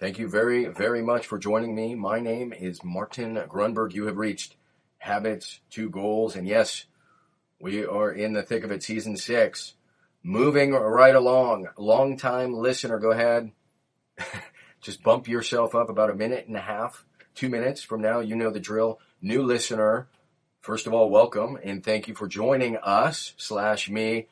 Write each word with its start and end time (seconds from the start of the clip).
Thank 0.00 0.18
you 0.18 0.30
very, 0.30 0.64
very 0.64 1.02
much 1.02 1.26
for 1.26 1.38
joining 1.38 1.74
me. 1.74 1.94
My 1.94 2.20
name 2.20 2.54
is 2.54 2.82
Martin 2.82 3.34
Grunberg. 3.34 3.92
You 3.92 4.06
have 4.06 4.16
reached 4.16 4.56
Habits 4.96 5.60
to 5.72 5.90
Goals. 5.90 6.36
And 6.36 6.48
yes, 6.48 6.86
we 7.60 7.84
are 7.84 8.10
in 8.10 8.32
the 8.32 8.42
thick 8.42 8.64
of 8.64 8.70
it, 8.70 8.82
season 8.82 9.18
six. 9.18 9.74
Moving 10.22 10.72
right 10.72 11.14
along. 11.14 11.68
Long 11.76 12.16
time 12.16 12.54
listener, 12.54 12.98
go 12.98 13.10
ahead. 13.10 13.52
Just 14.80 15.02
bump 15.02 15.28
yourself 15.28 15.74
up 15.74 15.90
about 15.90 16.08
a 16.08 16.14
minute 16.14 16.46
and 16.46 16.56
a 16.56 16.60
half, 16.60 17.04
two 17.34 17.50
minutes 17.50 17.82
from 17.82 18.00
now. 18.00 18.20
You 18.20 18.36
know 18.36 18.50
the 18.50 18.58
drill. 18.58 19.00
New 19.20 19.42
listener. 19.42 20.08
First 20.62 20.86
of 20.86 20.94
all, 20.94 21.10
welcome 21.10 21.58
and 21.62 21.84
thank 21.84 22.08
you 22.08 22.14
for 22.14 22.26
joining 22.26 22.78
us 22.78 23.34
slash 23.36 23.90
me. 23.90 24.28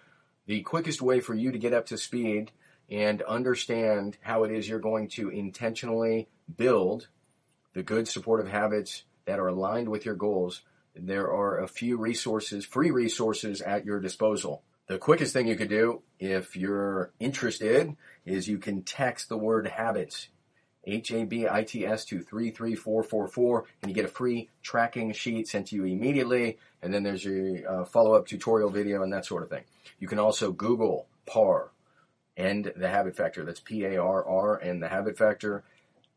The 0.46 0.62
quickest 0.62 1.02
way 1.02 1.20
for 1.20 1.34
you 1.34 1.52
to 1.52 1.58
get 1.58 1.74
up 1.74 1.84
to 1.88 1.98
speed 1.98 2.52
and 2.90 3.22
understand 3.22 4.16
how 4.20 4.44
it 4.44 4.52
is 4.52 4.68
you're 4.68 4.78
going 4.78 5.08
to 5.08 5.28
intentionally 5.28 6.28
build 6.56 7.08
the 7.74 7.82
good 7.82 8.08
supportive 8.08 8.48
habits 8.48 9.04
that 9.26 9.38
are 9.38 9.48
aligned 9.48 9.88
with 9.88 10.04
your 10.04 10.14
goals, 10.14 10.62
there 10.94 11.30
are 11.30 11.60
a 11.60 11.68
few 11.68 11.96
resources, 11.96 12.64
free 12.64 12.90
resources 12.90 13.60
at 13.60 13.84
your 13.84 14.00
disposal. 14.00 14.62
The 14.88 14.98
quickest 14.98 15.34
thing 15.34 15.46
you 15.46 15.56
could 15.56 15.68
do 15.68 16.02
if 16.18 16.56
you're 16.56 17.12
interested 17.20 17.94
is 18.24 18.48
you 18.48 18.58
can 18.58 18.82
text 18.82 19.28
the 19.28 19.36
word 19.36 19.66
habits, 19.66 20.28
H-A-B-I-T-S 20.84 22.06
to 22.06 22.20
33444 22.22 23.64
and 23.82 23.90
you 23.90 23.94
get 23.94 24.06
a 24.06 24.08
free 24.08 24.48
tracking 24.62 25.12
sheet 25.12 25.46
sent 25.46 25.68
to 25.68 25.76
you 25.76 25.84
immediately. 25.84 26.58
And 26.82 26.92
then 26.92 27.02
there's 27.02 27.26
a 27.26 27.70
uh, 27.70 27.84
follow-up 27.84 28.26
tutorial 28.26 28.70
video 28.70 29.02
and 29.02 29.12
that 29.12 29.26
sort 29.26 29.42
of 29.42 29.50
thing. 29.50 29.64
You 29.98 30.08
can 30.08 30.18
also 30.18 30.52
Google 30.52 31.06
PARR, 31.26 31.70
and 32.38 32.72
the 32.76 32.88
habit 32.88 33.16
factor. 33.16 33.44
That's 33.44 33.60
P 33.60 33.84
A 33.84 34.00
R 34.00 34.24
R 34.24 34.56
and 34.56 34.80
the 34.80 34.88
habit 34.88 35.18
factor. 35.18 35.64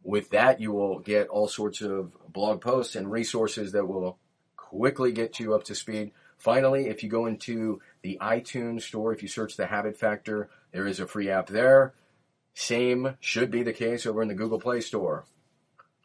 With 0.04 0.30
that, 0.30 0.62
you 0.62 0.72
will 0.72 1.00
get 1.00 1.28
all 1.28 1.48
sorts 1.48 1.82
of 1.82 2.14
blog 2.32 2.62
posts 2.62 2.96
and 2.96 3.12
resources 3.12 3.74
that 3.74 3.88
will 3.88 4.18
quickly 4.56 5.12
get 5.12 5.40
you 5.40 5.54
up 5.54 5.66
to 5.66 5.76
speed. 5.76 6.12
Finally, 6.38 6.88
if 6.88 7.04
you 7.04 7.10
go 7.10 7.26
into 7.26 7.82
the 8.02 8.18
iTunes 8.22 8.84
store, 8.84 9.14
if 9.14 9.22
you 9.22 9.28
search 9.28 9.58
the 9.58 9.68
habit 9.68 9.98
factor, 9.98 10.50
there 10.72 10.88
is 10.88 11.00
a 11.00 11.08
free 11.08 11.30
app 11.30 11.48
there. 11.48 11.94
Same 12.54 13.16
should 13.20 13.52
be 13.52 13.64
the 13.64 13.74
case 13.74 14.06
over 14.06 14.22
in 14.22 14.28
the 14.28 14.34
Google 14.34 14.60
Play 14.60 14.82
Store. 14.82 15.26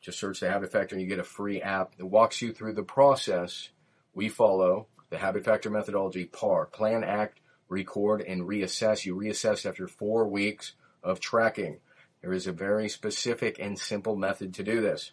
Just 0.00 0.18
search 0.18 0.40
the 0.40 0.50
habit 0.50 0.72
factor 0.72 0.94
and 0.94 1.02
you 1.02 1.08
get 1.08 1.18
a 1.18 1.24
free 1.24 1.60
app 1.62 1.96
that 1.96 2.06
walks 2.06 2.42
you 2.42 2.52
through 2.52 2.74
the 2.74 2.82
process 2.82 3.70
we 4.14 4.28
follow, 4.28 4.86
the 5.10 5.18
habit 5.18 5.44
factor 5.44 5.70
methodology, 5.70 6.24
PARR, 6.24 6.66
plan, 6.66 7.02
act, 7.02 7.40
record, 7.68 8.22
and 8.22 8.42
reassess. 8.42 9.04
You 9.04 9.16
reassess 9.16 9.66
after 9.66 9.88
four 9.88 10.26
weeks 10.26 10.72
of 11.02 11.20
tracking. 11.20 11.78
There 12.22 12.32
is 12.32 12.46
a 12.46 12.52
very 12.52 12.88
specific 12.88 13.58
and 13.58 13.78
simple 13.78 14.16
method 14.16 14.54
to 14.54 14.62
do 14.62 14.80
this. 14.80 15.12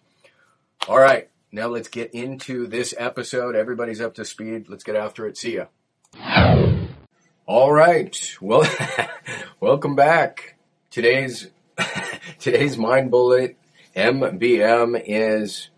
All 0.87 0.99
right, 0.99 1.29
now 1.51 1.67
let's 1.67 1.87
get 1.87 2.13
into 2.13 2.67
this 2.67 2.93
episode. 2.97 3.55
Everybody's 3.55 4.01
up 4.01 4.15
to 4.15 4.25
speed. 4.25 4.67
Let's 4.69 4.83
get 4.83 4.95
after 4.95 5.27
it. 5.27 5.37
See 5.37 5.55
ya. 5.55 5.65
All 7.45 7.71
right. 7.71 8.37
Well, 8.41 8.67
welcome 9.59 9.95
back. 9.95 10.55
Today's 10.89 11.49
today's 12.39 12.77
mind 12.77 13.11
bullet 13.11 13.57
MBM 13.95 15.01
is 15.05 15.69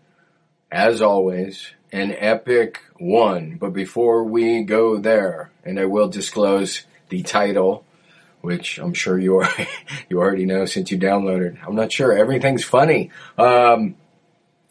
as 0.70 1.02
always 1.02 1.72
an 1.92 2.14
epic 2.18 2.80
one. 2.98 3.56
But 3.56 3.72
before 3.72 4.24
we 4.24 4.62
go 4.62 4.98
there, 4.98 5.50
and 5.64 5.78
I 5.78 5.86
will 5.86 6.08
disclose 6.08 6.84
the 7.08 7.22
title, 7.22 7.84
which 8.40 8.78
I'm 8.78 8.94
sure 8.94 9.18
you 9.18 9.38
are, 9.38 9.50
you 10.08 10.18
already 10.18 10.46
know 10.46 10.66
since 10.66 10.90
you 10.90 10.98
downloaded. 10.98 11.58
I'm 11.66 11.74
not 11.74 11.92
sure. 11.92 12.12
Everything's 12.12 12.64
funny. 12.64 13.10
Um, 13.38 13.96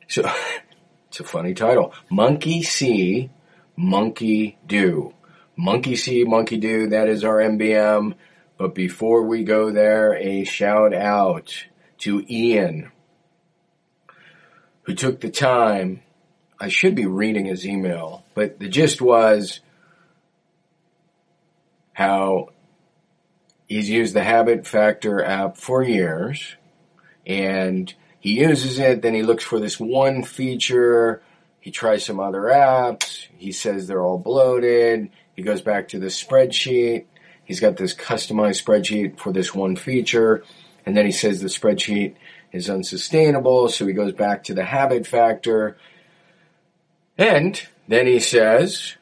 so 0.08 0.30
it's 1.08 1.20
a 1.20 1.24
funny 1.24 1.53
title. 1.53 1.94
Monkey 2.09 2.64
see, 2.64 3.30
monkey 3.76 4.58
do. 4.66 5.14
Monkey 5.56 5.96
see, 5.96 6.24
monkey 6.24 6.58
do. 6.58 6.90
That 6.90 7.08
is 7.08 7.24
our 7.24 7.38
MBM. 7.38 8.16
But 8.58 8.74
before 8.74 9.24
we 9.24 9.44
go 9.44 9.72
there, 9.72 10.16
a 10.16 10.46
shout 10.46 10.94
out 10.94 11.66
to 12.00 12.26
Ian, 12.30 12.92
who 14.84 14.94
took 14.94 15.20
the 15.20 15.30
time. 15.30 16.02
I 16.59 16.69
should 16.69 16.95
be 16.95 17.05
reading 17.05 17.45
his 17.45 17.66
email, 17.66 18.23
but 18.33 18.59
the 18.59 18.69
gist 18.69 19.01
was 19.01 19.59
how 21.93 22.49
he's 23.67 23.89
used 23.89 24.13
the 24.13 24.23
Habit 24.23 24.66
Factor 24.67 25.23
app 25.23 25.57
for 25.57 25.83
years 25.83 26.55
and 27.25 27.93
he 28.19 28.39
uses 28.39 28.79
it, 28.79 29.01
then 29.01 29.13
he 29.13 29.23
looks 29.23 29.43
for 29.43 29.59
this 29.59 29.79
one 29.79 30.23
feature, 30.23 31.21
he 31.59 31.71
tries 31.71 32.05
some 32.05 32.19
other 32.19 32.41
apps, 32.41 33.27
he 33.37 33.51
says 33.51 33.87
they're 33.87 34.03
all 34.03 34.17
bloated, 34.17 35.09
he 35.35 35.41
goes 35.41 35.61
back 35.61 35.89
to 35.89 35.99
the 35.99 36.07
spreadsheet, 36.07 37.05
he's 37.43 37.59
got 37.59 37.77
this 37.77 37.93
customized 37.93 38.63
spreadsheet 38.63 39.19
for 39.19 39.31
this 39.31 39.53
one 39.53 39.75
feature, 39.75 40.43
and 40.85 40.95
then 40.95 41.05
he 41.05 41.11
says 41.11 41.41
the 41.41 41.47
spreadsheet 41.47 42.16
is 42.51 42.69
unsustainable, 42.69 43.69
so 43.69 43.85
he 43.85 43.93
goes 43.93 44.13
back 44.13 44.43
to 44.43 44.53
the 44.53 44.66
habit 44.66 45.05
factor, 45.05 45.77
and 47.18 47.62
then 47.88 48.08
he 48.08 48.20
says, 48.20 48.96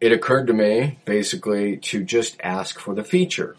it 0.00 0.12
occurred 0.12 0.46
to 0.46 0.52
me 0.52 0.98
basically 1.04 1.78
to 1.78 2.04
just 2.04 2.36
ask 2.42 2.78
for 2.78 2.94
the 2.94 3.04
feature. 3.04 3.56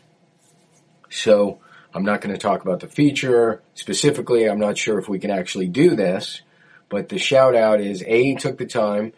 So 1.10 1.60
I'm 1.94 2.04
not 2.04 2.22
going 2.22 2.34
to 2.34 2.42
talk 2.42 2.62
about 2.62 2.82
the 2.82 2.88
feature 2.88 3.62
specifically. 3.74 4.46
I'm 4.46 4.60
not 4.60 4.78
sure 4.78 5.00
if 5.00 5.08
we 5.08 5.20
can 5.20 5.32
actually 5.32 5.68
do 5.68 5.96
this, 5.96 6.42
but 6.90 7.10
the 7.10 7.18
shout 7.18 7.56
out 7.56 7.82
is 7.82 8.04
A, 8.06 8.24
he 8.24 8.36
took 8.36 8.58
the 8.58 8.66
time. 8.66 9.14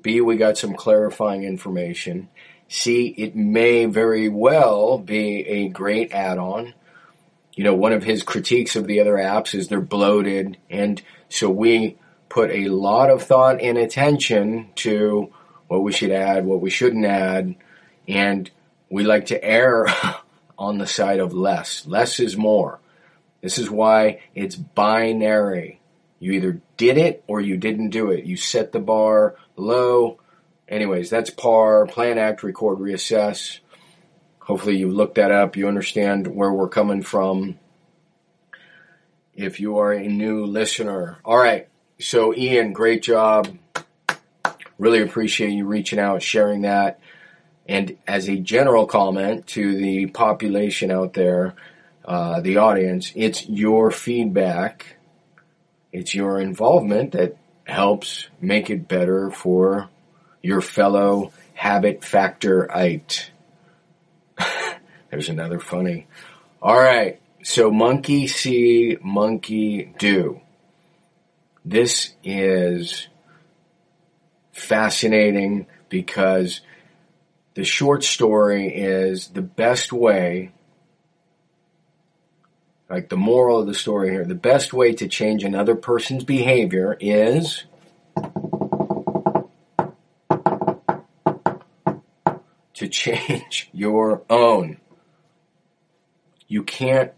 B, 0.00 0.20
we 0.20 0.36
got 0.36 0.58
some 0.58 0.74
clarifying 0.74 1.44
information. 1.44 2.28
C, 2.68 3.06
it 3.06 3.36
may 3.36 3.84
very 3.84 4.28
well 4.28 4.98
be 4.98 5.46
a 5.46 5.68
great 5.68 6.12
add-on. 6.12 6.74
You 7.54 7.64
know, 7.64 7.74
one 7.74 7.92
of 7.92 8.02
his 8.02 8.22
critiques 8.22 8.76
of 8.76 8.86
the 8.86 9.00
other 9.00 9.14
apps 9.14 9.54
is 9.54 9.68
they're 9.68 9.80
bloated. 9.80 10.58
And 10.68 11.00
so 11.28 11.48
we 11.48 11.96
put 12.36 12.50
a 12.50 12.68
lot 12.68 13.08
of 13.08 13.22
thought 13.22 13.62
and 13.62 13.78
attention 13.78 14.68
to 14.74 15.32
what 15.68 15.82
we 15.82 15.90
should 15.90 16.10
add, 16.10 16.44
what 16.44 16.60
we 16.60 16.68
shouldn't 16.68 17.06
add, 17.06 17.54
and 18.06 18.50
we 18.90 19.04
like 19.04 19.24
to 19.24 19.42
err 19.42 19.86
on 20.58 20.76
the 20.76 20.86
side 20.86 21.18
of 21.18 21.32
less. 21.32 21.86
Less 21.86 22.20
is 22.20 22.36
more. 22.36 22.78
This 23.40 23.56
is 23.56 23.70
why 23.70 24.20
it's 24.34 24.54
binary. 24.54 25.80
You 26.18 26.32
either 26.32 26.60
did 26.76 26.98
it 26.98 27.24
or 27.26 27.40
you 27.40 27.56
didn't 27.56 27.88
do 27.88 28.10
it. 28.10 28.26
You 28.26 28.36
set 28.36 28.70
the 28.70 28.80
bar 28.80 29.36
low. 29.56 30.20
Anyways, 30.68 31.08
that's 31.08 31.30
PARR, 31.30 31.86
plan, 31.86 32.18
act, 32.18 32.42
record, 32.42 32.80
reassess. 32.80 33.60
Hopefully 34.40 34.76
you 34.76 34.90
looked 34.90 35.14
that 35.14 35.30
up. 35.32 35.56
You 35.56 35.68
understand 35.68 36.26
where 36.26 36.52
we're 36.52 36.68
coming 36.68 37.00
from. 37.00 37.58
If 39.34 39.58
you 39.58 39.78
are 39.78 39.94
a 39.94 40.06
new 40.06 40.44
listener. 40.44 41.16
All 41.24 41.38
right. 41.38 41.68
So 41.98 42.34
Ian, 42.34 42.72
great 42.72 43.02
job. 43.02 43.56
Really 44.78 45.00
appreciate 45.00 45.50
you 45.50 45.64
reaching 45.64 45.98
out, 45.98 46.22
sharing 46.22 46.62
that. 46.62 47.00
And 47.68 47.96
as 48.06 48.28
a 48.28 48.36
general 48.36 48.86
comment 48.86 49.46
to 49.48 49.76
the 49.76 50.06
population 50.06 50.90
out 50.90 51.14
there, 51.14 51.54
uh, 52.04 52.40
the 52.40 52.58
audience, 52.58 53.12
it's 53.16 53.48
your 53.48 53.90
feedback, 53.90 54.96
it's 55.92 56.14
your 56.14 56.38
involvement 56.40 57.12
that 57.12 57.36
helps 57.64 58.28
make 58.40 58.70
it 58.70 58.86
better 58.86 59.30
for 59.30 59.88
your 60.42 60.60
fellow 60.60 61.32
habit 61.54 62.02
factorite. 62.02 63.30
There's 65.10 65.28
another 65.28 65.58
funny. 65.58 66.06
All 66.62 66.78
right. 66.78 67.20
So 67.42 67.70
monkey 67.70 68.26
see, 68.26 68.98
monkey 69.02 69.94
do. 69.98 70.40
This 71.68 72.14
is 72.22 73.08
fascinating 74.52 75.66
because 75.88 76.60
the 77.54 77.64
short 77.64 78.04
story 78.04 78.68
is 78.68 79.28
the 79.28 79.42
best 79.42 79.92
way 79.92 80.52
like 82.88 83.08
the 83.08 83.16
moral 83.16 83.58
of 83.58 83.66
the 83.66 83.74
story 83.74 84.10
here, 84.10 84.24
the 84.24 84.34
best 84.36 84.72
way 84.72 84.92
to 84.92 85.08
change 85.08 85.42
another 85.42 85.74
person's 85.74 86.22
behavior 86.22 86.96
is 87.00 87.64
to 92.74 92.88
change 92.88 93.70
your 93.72 94.22
own. 94.30 94.78
You 96.46 96.62
can't, 96.62 97.12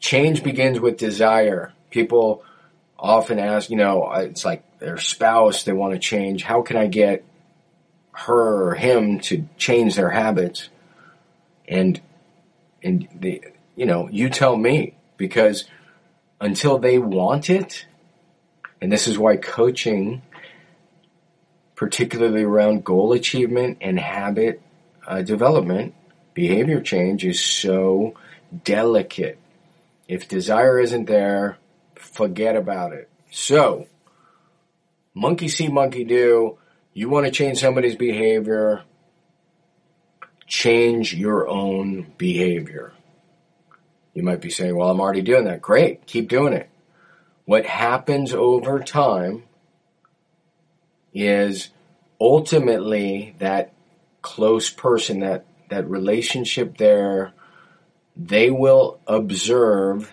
change 0.00 0.42
begins 0.42 0.80
with 0.80 0.96
desire. 0.96 1.72
People 1.90 2.42
often 3.00 3.38
ask, 3.38 3.70
you 3.70 3.76
know, 3.76 4.12
it's 4.12 4.44
like 4.44 4.62
their 4.78 4.98
spouse, 4.98 5.64
they 5.64 5.72
want 5.72 5.94
to 5.94 5.98
change. 5.98 6.42
How 6.42 6.62
can 6.62 6.76
I 6.76 6.86
get 6.86 7.24
her 8.12 8.68
or 8.68 8.74
him 8.74 9.20
to 9.20 9.48
change 9.56 9.96
their 9.96 10.10
habits? 10.10 10.68
And, 11.66 12.00
and 12.82 13.08
the, 13.14 13.42
you 13.74 13.86
know, 13.86 14.08
you 14.10 14.28
tell 14.28 14.56
me 14.56 14.94
because 15.16 15.64
until 16.40 16.78
they 16.78 16.98
want 16.98 17.48
it, 17.48 17.86
and 18.82 18.92
this 18.92 19.08
is 19.08 19.18
why 19.18 19.36
coaching, 19.36 20.22
particularly 21.74 22.42
around 22.42 22.84
goal 22.84 23.12
achievement 23.12 23.78
and 23.80 23.98
habit 23.98 24.60
uh, 25.06 25.22
development, 25.22 25.94
behavior 26.34 26.80
change 26.80 27.24
is 27.24 27.42
so 27.42 28.14
delicate. 28.64 29.38
If 30.08 30.28
desire 30.28 30.80
isn't 30.80 31.06
there, 31.06 31.58
forget 32.00 32.56
about 32.56 32.92
it. 32.92 33.08
So, 33.30 33.86
monkey 35.14 35.48
see, 35.48 35.68
monkey 35.68 36.04
do. 36.04 36.58
You 36.92 37.08
want 37.08 37.26
to 37.26 37.32
change 37.32 37.60
somebody's 37.60 37.94
behavior, 37.94 38.82
change 40.46 41.14
your 41.14 41.48
own 41.48 42.12
behavior. 42.18 42.92
You 44.12 44.24
might 44.24 44.40
be 44.40 44.50
saying, 44.50 44.74
well, 44.74 44.90
I'm 44.90 45.00
already 45.00 45.22
doing 45.22 45.44
that. 45.44 45.62
Great. 45.62 46.06
Keep 46.06 46.28
doing 46.28 46.52
it. 46.52 46.68
What 47.44 47.64
happens 47.64 48.34
over 48.34 48.80
time 48.80 49.44
is 51.14 51.70
ultimately 52.20 53.34
that 53.38 53.72
close 54.22 54.68
person, 54.68 55.20
that, 55.20 55.46
that 55.68 55.88
relationship 55.88 56.76
there, 56.76 57.32
they 58.16 58.50
will 58.50 59.00
observe 59.06 60.12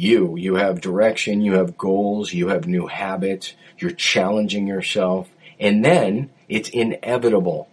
you. 0.00 0.36
You 0.36 0.54
have 0.54 0.80
direction, 0.80 1.42
you 1.42 1.54
have 1.54 1.76
goals, 1.78 2.32
you 2.32 2.48
have 2.48 2.66
new 2.66 2.86
habits, 2.86 3.54
you're 3.78 3.90
challenging 3.90 4.66
yourself, 4.66 5.28
and 5.58 5.84
then 5.84 6.30
it's 6.48 6.68
inevitable. 6.70 7.68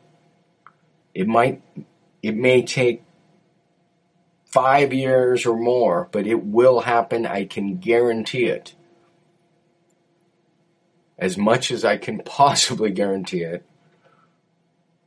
It 1.14 1.28
might, 1.28 1.62
it 2.22 2.36
may 2.36 2.62
take 2.64 3.04
five 4.46 4.94
years 4.94 5.46
or 5.46 5.58
more, 5.58 6.10
but 6.12 6.28
it 6.28 6.44
will 6.44 6.82
happen. 6.82 7.26
I 7.26 7.46
can 7.46 7.78
guarantee 7.78 8.46
it. 8.46 8.76
As 11.18 11.38
much 11.38 11.72
as 11.72 11.84
I 11.84 11.98
can 11.98 12.20
possibly 12.26 12.92
guarantee 12.92 13.44
it, 13.44 13.66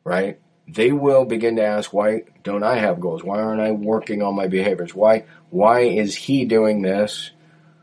right? 0.05 0.41
They 0.73 0.93
will 0.93 1.25
begin 1.25 1.57
to 1.57 1.65
ask, 1.65 1.93
why 1.93 2.23
don't 2.45 2.63
I 2.63 2.77
have 2.77 3.01
goals? 3.01 3.25
Why 3.25 3.41
aren't 3.41 3.61
I 3.61 3.73
working 3.73 4.23
on 4.23 4.37
my 4.37 4.47
behaviors? 4.47 4.95
Why, 4.95 5.25
why 5.51 5.81
is 5.81 6.15
he 6.15 6.45
doing 6.45 6.83
this 6.83 7.33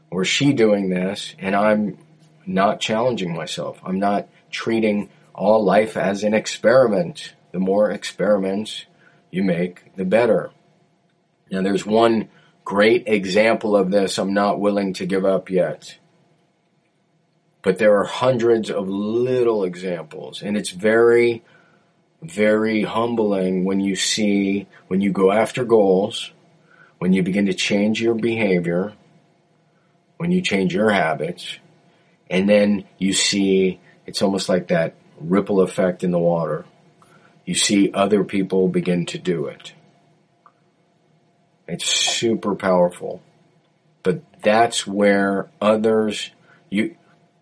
or 0.09 0.23
she 0.23 0.53
doing 0.53 0.89
this 0.89 1.35
and 1.37 1.55
I'm 1.55 1.97
not 2.45 2.79
challenging 2.79 3.35
myself? 3.35 3.79
I'm 3.83 3.99
not 3.99 4.29
treating 4.51 5.09
all 5.33 5.63
life 5.63 5.97
as 5.97 6.23
an 6.23 6.33
experiment. 6.33 7.33
The 7.51 7.59
more 7.59 7.91
experiments 7.91 8.85
you 9.31 9.43
make, 9.43 9.95
the 9.95 10.05
better. 10.05 10.51
Now, 11.51 11.61
there's 11.61 11.85
one 11.85 12.29
great 12.63 13.07
example 13.07 13.75
of 13.75 13.91
this 13.91 14.17
I'm 14.17 14.33
not 14.33 14.59
willing 14.59 14.93
to 14.93 15.05
give 15.05 15.25
up 15.25 15.49
yet. 15.49 15.97
But 17.61 17.79
there 17.79 17.97
are 17.97 18.05
hundreds 18.05 18.69
of 18.69 18.87
little 18.87 19.63
examples, 19.63 20.41
and 20.41 20.55
it's 20.55 20.69
very, 20.69 21.43
very 22.31 22.83
humbling 22.83 23.63
when 23.63 23.79
you 23.79 23.95
see, 23.95 24.67
when 24.87 25.01
you 25.01 25.11
go 25.11 25.31
after 25.31 25.63
goals, 25.63 26.31
when 26.99 27.13
you 27.13 27.23
begin 27.23 27.45
to 27.45 27.53
change 27.53 28.01
your 28.01 28.15
behavior, 28.15 28.93
when 30.17 30.31
you 30.31 30.41
change 30.41 30.73
your 30.73 30.89
habits, 30.89 31.57
and 32.29 32.49
then 32.49 32.85
you 32.97 33.13
see 33.13 33.79
it's 34.05 34.21
almost 34.21 34.49
like 34.49 34.67
that 34.67 34.95
ripple 35.19 35.61
effect 35.61 36.03
in 36.03 36.11
the 36.11 36.19
water. 36.19 36.65
You 37.45 37.55
see 37.55 37.91
other 37.93 38.23
people 38.23 38.67
begin 38.67 39.05
to 39.07 39.17
do 39.17 39.45
it. 39.45 39.73
It's 41.67 41.85
super 41.85 42.55
powerful. 42.55 43.21
But 44.03 44.21
that's 44.41 44.87
where 44.87 45.49
others, 45.61 46.31
you, 46.69 46.95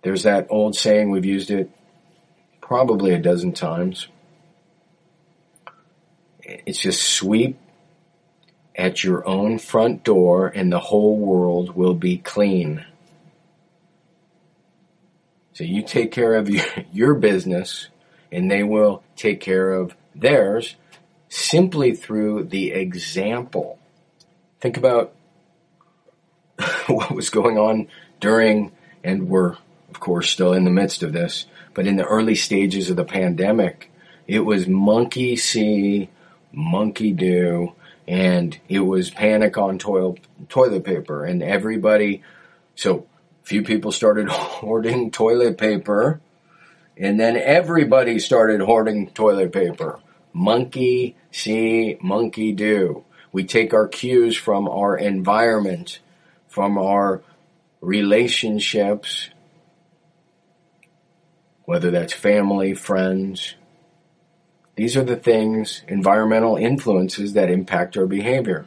there's 0.04 0.24
that 0.24 0.48
old 0.50 0.76
saying, 0.76 1.10
we've 1.10 1.26
used 1.26 1.52
it 1.52 1.70
probably 2.62 3.14
a 3.14 3.20
dozen 3.20 3.54
times. 3.54 4.08
It's 6.46 6.80
just 6.80 7.04
sweep 7.04 7.58
at 8.76 9.04
your 9.04 9.28
own 9.28 9.58
front 9.58 10.04
door 10.04 10.48
and 10.48 10.72
the 10.72 10.80
whole 10.80 11.18
world 11.18 11.76
will 11.76 11.94
be 11.94 12.18
clean. 12.18 12.86
So 15.54 15.64
you 15.64 15.82
take 15.82 16.12
care 16.12 16.36
of 16.36 16.50
your, 16.94 17.16
business 17.16 17.88
and 18.32 18.52
they 18.52 18.64
will 18.64 19.04
take 19.16 19.40
care 19.40 19.72
of 19.72 19.96
theirs 20.14 20.76
simply 21.30 21.96
through 21.96 22.46
the 22.46 22.72
example 22.72 23.80
Think 24.66 24.78
about 24.78 25.14
what 26.88 27.12
was 27.12 27.30
going 27.30 27.60
on 27.60 27.88
during, 28.20 28.72
and 29.04 29.30
we're, 29.30 29.58
of 29.90 30.00
course, 30.00 30.32
still 30.32 30.54
in 30.54 30.64
the 30.64 30.72
midst 30.72 31.04
of 31.04 31.14
this, 31.14 31.46
but 31.76 31.86
in 31.86 31.98
the 31.98 32.06
early 32.06 32.34
stages 32.34 32.90
of 32.90 32.96
the 32.96 33.06
pandemic, 33.06 33.92
it 34.28 34.40
was 34.40 34.68
monkey 34.68 35.36
see, 35.36 36.10
monkey 36.56 37.12
do, 37.12 37.74
and 38.08 38.58
it 38.70 38.80
was 38.80 39.10
panic 39.10 39.58
on 39.58 39.78
toilet, 39.78 40.20
toilet 40.50 40.84
paper, 40.84 41.26
and 41.26 41.44
everybody, 41.44 42.24
so 42.76 43.06
few 43.44 43.64
people 43.64 43.92
started 43.92 44.28
hoarding 44.30 45.12
toilet 45.12 45.58
paper, 45.58 46.22
and 46.98 47.20
then 47.20 47.36
everybody 47.36 48.20
started 48.20 48.62
hoarding 48.62 49.10
toilet 49.10 49.52
paper. 49.52 50.00
Monkey 50.34 51.16
see, 51.36 51.98
monkey 52.02 52.54
do. 52.54 53.04
We 53.32 53.44
take 53.44 53.74
our 53.74 53.88
cues 53.88 54.38
from 54.38 54.70
our 54.70 54.98
environment, 54.98 56.00
from 56.48 56.78
our 56.78 57.22
relationships, 57.82 59.30
whether 61.66 61.92
that's 61.92 62.14
family, 62.14 62.74
friends. 62.74 63.56
These 64.76 64.98
are 64.98 65.04
the 65.04 65.16
things, 65.16 65.82
environmental 65.88 66.58
influences 66.58 67.34
that 67.34 67.50
impact 67.50 67.98
our 67.98 68.06
behavior. 68.06 68.66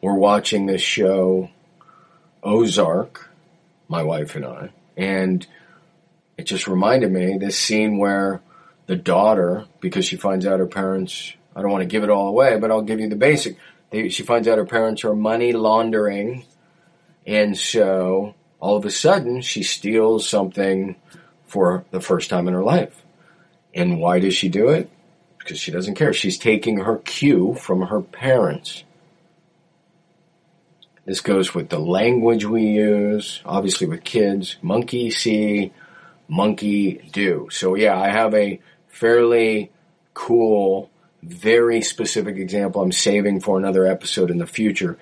We're 0.00 0.14
watching 0.14 0.66
this 0.66 0.82
show, 0.82 1.50
Ozark, 2.42 3.30
my 3.88 4.02
wife 4.02 4.36
and 4.36 4.44
I, 4.44 4.70
and 4.96 5.46
it 6.36 6.44
just 6.44 6.66
reminded 6.66 7.10
me 7.10 7.38
this 7.38 7.58
scene 7.58 7.98
where 7.98 8.40
the 8.86 8.96
daughter, 8.96 9.66
because 9.80 10.04
she 10.04 10.16
finds 10.16 10.46
out 10.46 10.60
her 10.60 10.66
parents 10.66 11.34
I 11.54 11.60
don't 11.60 11.70
want 11.70 11.82
to 11.82 11.88
give 11.88 12.02
it 12.02 12.10
all 12.10 12.28
away, 12.28 12.58
but 12.58 12.70
I'll 12.70 12.82
give 12.82 13.00
you 13.00 13.08
the 13.08 13.16
basic. 13.16 13.56
They, 13.90 14.08
she 14.08 14.22
finds 14.22 14.48
out 14.48 14.58
her 14.58 14.64
parents 14.64 15.04
are 15.04 15.14
money 15.14 15.52
laundering, 15.52 16.44
and 17.26 17.56
so 17.56 18.34
all 18.58 18.76
of 18.76 18.84
a 18.84 18.90
sudden 18.90 19.42
she 19.42 19.62
steals 19.62 20.28
something 20.28 20.96
for 21.44 21.84
the 21.90 22.00
first 22.00 22.30
time 22.30 22.48
in 22.48 22.54
her 22.54 22.62
life. 22.62 23.01
And 23.74 24.00
why 24.00 24.20
does 24.20 24.34
she 24.34 24.48
do 24.48 24.68
it? 24.68 24.90
Because 25.38 25.58
she 25.58 25.70
doesn't 25.70 25.94
care. 25.94 26.12
She's 26.12 26.38
taking 26.38 26.78
her 26.78 26.98
cue 26.98 27.54
from 27.54 27.82
her 27.82 28.00
parents. 28.00 28.84
This 31.04 31.20
goes 31.20 31.54
with 31.54 31.68
the 31.68 31.80
language 31.80 32.44
we 32.44 32.62
use, 32.62 33.40
obviously 33.44 33.88
with 33.88 34.04
kids. 34.04 34.56
Monkey 34.62 35.10
see, 35.10 35.72
monkey 36.28 37.08
do. 37.12 37.48
So 37.50 37.74
yeah, 37.74 37.98
I 37.98 38.08
have 38.08 38.34
a 38.34 38.60
fairly 38.88 39.72
cool 40.14 40.90
very 41.22 41.82
specific 41.82 42.36
example 42.36 42.82
I'm 42.82 42.92
saving 42.92 43.40
for 43.40 43.56
another 43.56 43.86
episode 43.86 44.30
in 44.30 44.38
the 44.38 44.46
future 44.46 44.98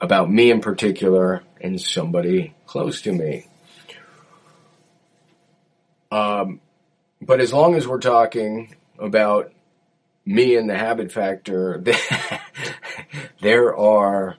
about 0.00 0.30
me 0.30 0.50
in 0.50 0.60
particular 0.60 1.42
and 1.60 1.80
somebody 1.80 2.54
close 2.66 3.02
to 3.02 3.12
me. 3.12 3.46
Um, 6.10 6.60
but 7.20 7.40
as 7.40 7.52
long 7.52 7.74
as 7.74 7.86
we're 7.86 8.00
talking 8.00 8.74
about 8.98 9.52
me 10.24 10.56
and 10.56 10.68
the 10.68 10.76
habit 10.76 11.12
factor, 11.12 11.82
there 13.40 13.76
are 13.76 14.36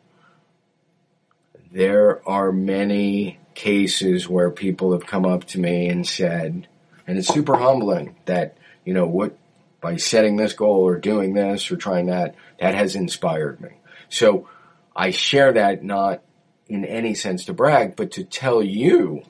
there 1.72 2.28
are 2.28 2.52
many 2.52 3.40
cases 3.54 4.30
where 4.30 4.50
people 4.50 4.94
have 4.94 5.06
come 5.06 5.26
up 5.26 5.44
to 5.46 5.60
me 5.60 5.88
and 5.90 6.08
said, 6.08 6.68
and 7.06 7.18
it's 7.18 7.28
super 7.28 7.58
humbling 7.58 8.16
that 8.26 8.58
you 8.86 8.94
know 8.94 9.08
what 9.08 9.38
by 9.86 9.98
setting 9.98 10.36
this 10.36 10.54
goal 10.54 10.82
or 10.82 10.98
doing 10.98 11.36
this 11.36 11.70
or 11.70 11.78
trying 11.78 12.08
that, 12.08 12.34
that 12.60 12.74
has 12.74 12.96
inspired 12.96 13.62
me. 13.62 13.70
So 14.10 14.50
I 14.96 15.12
share 15.12 15.54
that 15.54 15.84
not 15.84 16.24
in 16.68 16.86
any 16.86 17.14
sense 17.14 17.46
to 17.46 17.54
brag, 17.54 17.96
but 17.96 18.10
to 18.14 18.24
tell 18.24 18.64
you 18.64 19.22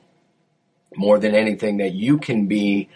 more 0.96 1.18
than 1.18 1.34
anything 1.34 1.78
that 1.78 1.92
you 1.92 2.18
can 2.18 2.46
be 2.46 2.88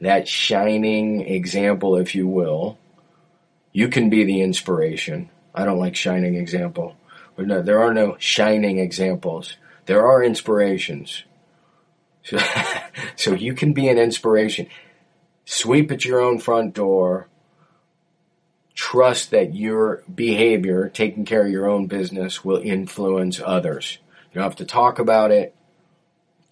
that 0.00 0.28
shining 0.28 1.22
example, 1.22 1.96
if 1.96 2.14
you 2.14 2.26
will. 2.26 2.78
You 3.72 3.88
can 3.88 4.08
be 4.10 4.24
the 4.24 4.42
inspiration. 4.42 5.30
I 5.54 5.64
don't 5.64 5.78
like 5.78 5.96
shining 5.96 6.34
example. 6.34 6.96
But 7.34 7.46
no, 7.46 7.62
there 7.62 7.80
are 7.80 7.92
no 7.92 8.16
shining 8.18 8.78
examples. 8.78 9.56
There 9.86 10.06
are 10.06 10.22
inspirations. 10.22 11.24
So, 12.26 12.38
so 13.14 13.34
you 13.34 13.54
can 13.54 13.72
be 13.72 13.88
an 13.88 13.98
inspiration. 13.98 14.66
Sweep 15.44 15.92
at 15.92 16.04
your 16.04 16.20
own 16.20 16.40
front 16.40 16.74
door. 16.74 17.28
Trust 18.74 19.30
that 19.30 19.54
your 19.54 20.02
behavior, 20.12 20.88
taking 20.88 21.24
care 21.24 21.46
of 21.46 21.52
your 21.52 21.68
own 21.68 21.86
business, 21.86 22.44
will 22.44 22.60
influence 22.60 23.40
others. 23.44 23.98
You 24.32 24.40
don't 24.40 24.42
have 24.42 24.56
to 24.56 24.64
talk 24.64 24.98
about 24.98 25.30
it. 25.30 25.54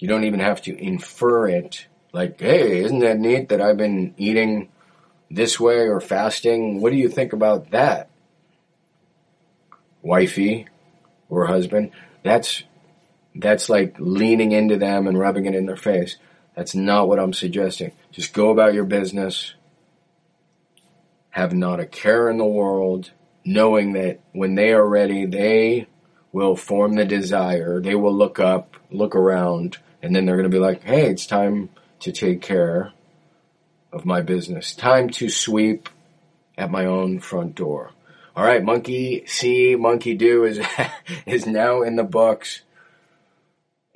You 0.04 0.08
don't 0.08 0.24
even 0.24 0.40
have 0.40 0.60
to 0.64 0.76
infer 0.76 1.48
it. 1.48 1.86
Like, 2.12 2.38
hey, 2.38 2.80
isn't 2.84 2.98
that 2.98 3.18
neat 3.18 3.48
that 3.48 3.62
I've 3.62 3.78
been 3.78 4.12
eating 4.18 4.68
this 5.30 5.58
way 5.58 5.88
or 5.88 5.98
fasting? 5.98 6.82
What 6.82 6.92
do 6.92 6.98
you 6.98 7.08
think 7.08 7.32
about 7.32 7.70
that? 7.70 8.10
Wifey 10.02 10.68
or 11.30 11.46
husband. 11.46 11.92
That's 12.22 12.64
that's 13.34 13.70
like 13.70 13.96
leaning 13.98 14.52
into 14.52 14.76
them 14.76 15.06
and 15.06 15.18
rubbing 15.18 15.46
it 15.46 15.54
in 15.54 15.64
their 15.64 15.74
face. 15.74 16.16
That's 16.54 16.74
not 16.74 17.08
what 17.08 17.18
I'm 17.18 17.32
suggesting. 17.32 17.92
Just 18.12 18.34
go 18.34 18.50
about 18.50 18.74
your 18.74 18.84
business. 18.84 19.54
Have 21.30 21.54
not 21.54 21.80
a 21.80 21.86
care 21.86 22.28
in 22.28 22.36
the 22.36 22.44
world, 22.44 23.10
knowing 23.42 23.94
that 23.94 24.20
when 24.32 24.54
they 24.54 24.74
are 24.74 24.86
ready, 24.86 25.24
they 25.24 25.86
will 26.30 26.56
form 26.56 26.92
the 26.92 27.06
desire. 27.06 27.80
They 27.80 27.94
will 27.94 28.14
look 28.14 28.38
up, 28.38 28.76
look 28.90 29.16
around, 29.16 29.78
and 30.04 30.14
then 30.14 30.26
they're 30.26 30.36
going 30.36 30.50
to 30.50 30.54
be 30.54 30.58
like, 30.58 30.82
hey, 30.82 31.06
it's 31.06 31.26
time 31.26 31.70
to 32.00 32.12
take 32.12 32.42
care 32.42 32.92
of 33.90 34.04
my 34.04 34.20
business. 34.20 34.74
Time 34.74 35.08
to 35.08 35.30
sweep 35.30 35.88
at 36.58 36.70
my 36.70 36.84
own 36.84 37.20
front 37.20 37.54
door. 37.54 37.90
All 38.36 38.44
right, 38.44 38.62
Monkey 38.62 39.24
See, 39.26 39.76
Monkey 39.76 40.14
Do 40.14 40.44
is 40.44 40.60
is 41.26 41.46
now 41.46 41.80
in 41.82 41.96
the 41.96 42.04
books. 42.04 42.60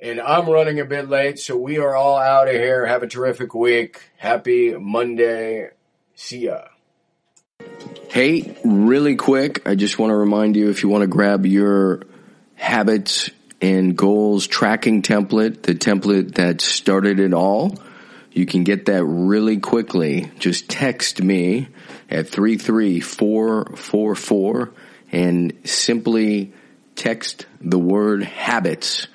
And 0.01 0.19
I'm 0.19 0.49
running 0.49 0.79
a 0.79 0.85
bit 0.85 1.09
late, 1.09 1.37
so 1.37 1.55
we 1.55 1.77
are 1.77 1.95
all 1.95 2.17
out 2.17 2.47
of 2.47 2.55
here. 2.55 2.87
Have 2.87 3.03
a 3.03 3.07
terrific 3.07 3.53
week. 3.53 4.09
Happy 4.17 4.73
Monday. 4.73 5.69
See 6.15 6.45
ya. 6.45 6.61
Hey, 8.09 8.57
really 8.63 9.15
quick, 9.15 9.67
I 9.67 9.75
just 9.75 9.99
want 9.99 10.09
to 10.09 10.15
remind 10.15 10.55
you 10.55 10.71
if 10.71 10.81
you 10.81 10.89
want 10.89 11.03
to 11.03 11.07
grab 11.07 11.45
your 11.45 12.01
habits 12.55 13.29
and 13.61 13.95
goals 13.95 14.47
tracking 14.47 15.01
template, 15.01 15.61
the 15.63 15.75
template 15.75 16.35
that 16.35 16.61
started 16.61 17.19
it 17.19 17.33
all, 17.33 17.77
you 18.31 18.45
can 18.45 18.63
get 18.63 18.85
that 18.85 19.03
really 19.03 19.57
quickly. 19.57 20.31
Just 20.39 20.69
text 20.69 21.21
me 21.21 21.67
at 22.09 22.29
33444 22.29 24.71
and 25.11 25.51
simply 25.65 26.53
text 26.95 27.47
the 27.59 27.79
word 27.79 28.23
habits 28.23 29.07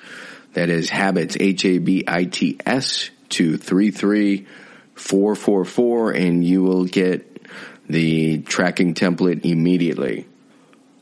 that 0.53 0.69
is 0.69 0.89
habits, 0.89 1.37
H-A-B-I-T-S 1.39 3.09
to 3.29 3.57
33444 3.57 6.11
and 6.11 6.45
you 6.45 6.61
will 6.63 6.85
get 6.85 7.47
the 7.87 8.39
tracking 8.39 8.93
template 8.93 9.45
immediately. 9.45 10.27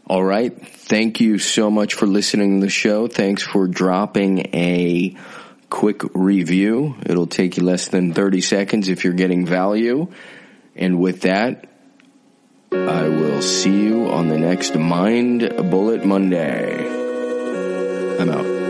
All 0.05 0.23
right. 0.23 0.53
Thank 0.67 1.21
you 1.21 1.39
so 1.39 1.71
much 1.71 1.93
for 1.93 2.05
listening 2.05 2.59
to 2.59 2.65
the 2.65 2.69
show. 2.69 3.07
Thanks 3.07 3.41
for 3.41 3.67
dropping 3.67 4.53
a 4.53 5.15
quick 5.69 6.01
review. 6.13 6.95
It'll 7.05 7.27
take 7.27 7.57
you 7.57 7.63
less 7.63 7.87
than 7.87 8.13
30 8.13 8.41
seconds 8.41 8.89
if 8.89 9.03
you're 9.03 9.13
getting 9.13 9.45
value. 9.45 10.11
And 10.75 10.99
with 10.99 11.21
that, 11.21 11.69
I 12.71 13.07
will 13.07 13.41
see 13.41 13.83
you 13.83 14.09
on 14.09 14.27
the 14.27 14.37
next 14.37 14.75
Mind 14.75 15.69
Bullet 15.69 16.03
Monday. 16.03 16.85
I'm 18.19 18.29
out. 18.29 18.62